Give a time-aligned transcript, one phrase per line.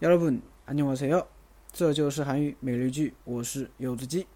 [0.00, 1.26] 여러분안녕하세요，
[1.72, 4.26] 这就是韩语每日句，我是柚子鸡。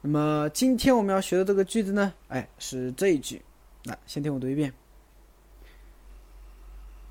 [0.00, 3.42] 那么今天我们要学的这个句子呢，哎，是这一句。
[3.84, 4.72] 来，先听我读一遍。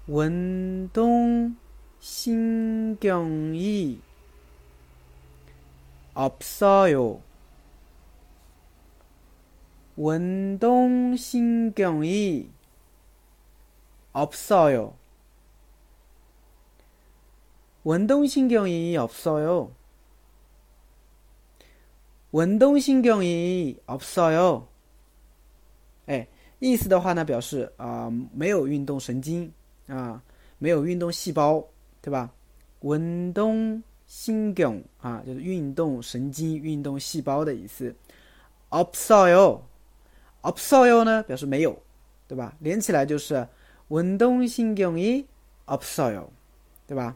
[0.08, 1.56] 运动
[2.00, 2.98] 신경이없어
[6.92, 7.20] 요。
[9.98, 12.50] 运动신경이없어
[14.72, 14.94] 요。
[17.84, 19.70] 运动신경이없어 요。
[22.32, 24.64] 运动신경이없어 요。
[26.08, 26.28] 哎，
[26.60, 29.52] 意思的话呢，表示啊，没有运动神经
[29.88, 30.22] 啊，
[30.58, 31.66] 没有运动细胞，
[32.02, 32.32] 对吧？
[32.82, 37.96] 运动신경啊，就是运动神经、运动细胞的意思。
[38.70, 39.62] 없어 요，
[40.42, 41.78] 없어요呢，表示没有，
[42.28, 42.54] 对吧？
[42.60, 43.48] 连起来就是
[43.88, 45.26] 运动신경이없어
[46.14, 46.28] 요，
[46.86, 47.16] 对吧？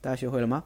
[0.00, 0.64] 大家学会了吗？